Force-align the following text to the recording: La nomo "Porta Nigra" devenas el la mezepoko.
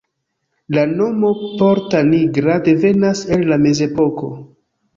La 0.77 0.85
nomo 0.93 1.29
"Porta 1.59 2.01
Nigra" 2.09 2.57
devenas 2.71 3.25
el 3.39 3.47
la 3.53 3.61
mezepoko. 3.69 4.35